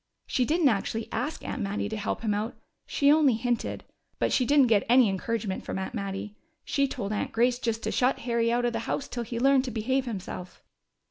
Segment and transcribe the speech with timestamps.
[0.25, 2.55] She didn't actually ask Aunt Mattie to help him out:
[2.87, 3.83] she only hinted.
[4.17, 6.33] But she didn't get any encouragement from Aunt Mattie.
[6.65, 9.63] She told Aunt Grace just to shut Harry out of the house till he learned
[9.65, 10.63] to behave himself!"